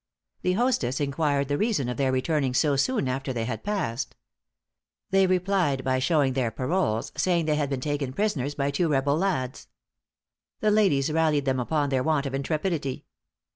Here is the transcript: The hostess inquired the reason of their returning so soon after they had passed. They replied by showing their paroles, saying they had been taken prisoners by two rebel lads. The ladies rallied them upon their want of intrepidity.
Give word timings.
The 0.41 0.53
hostess 0.53 0.99
inquired 0.99 1.47
the 1.47 1.59
reason 1.59 1.87
of 1.87 1.97
their 1.97 2.11
returning 2.11 2.55
so 2.55 2.75
soon 2.75 3.07
after 3.07 3.31
they 3.31 3.45
had 3.45 3.63
passed. 3.63 4.15
They 5.11 5.27
replied 5.27 5.83
by 5.83 5.99
showing 5.99 6.33
their 6.33 6.49
paroles, 6.49 7.11
saying 7.15 7.45
they 7.45 7.53
had 7.53 7.69
been 7.69 7.81
taken 7.81 8.11
prisoners 8.11 8.55
by 8.55 8.71
two 8.71 8.87
rebel 8.89 9.19
lads. 9.19 9.67
The 10.59 10.71
ladies 10.71 11.11
rallied 11.11 11.45
them 11.45 11.59
upon 11.59 11.89
their 11.89 12.01
want 12.01 12.25
of 12.25 12.33
intrepidity. 12.33 13.05